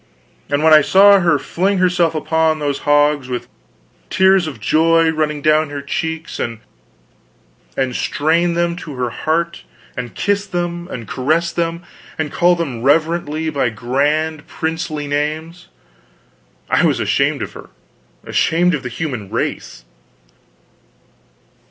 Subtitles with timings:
[0.49, 3.47] And when I saw her fling herself upon those hogs, with
[4.09, 6.59] tears of joy running down her cheeks, and
[7.95, 9.63] strain them to her heart,
[9.95, 11.83] and kiss them, and caress them,
[12.17, 15.67] and call them reverently by grand princely names,
[16.67, 17.69] I was ashamed of her,
[18.23, 19.85] ashamed of the human race.